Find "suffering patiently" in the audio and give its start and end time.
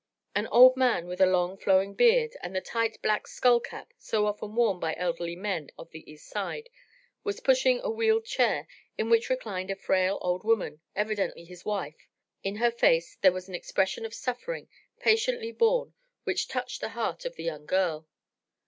14.15-15.51